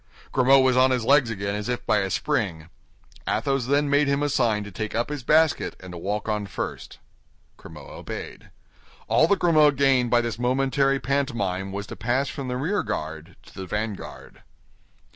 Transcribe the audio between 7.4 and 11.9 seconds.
Grimaud obeyed. All that Grimaud gained by this momentary pantomime was